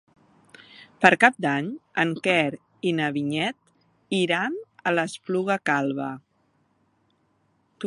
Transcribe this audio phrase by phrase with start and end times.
[1.03, 1.67] Per Cap d'Any
[2.03, 2.47] en Quer
[2.91, 6.11] i na Vinyet iran a l'Espluga Calba.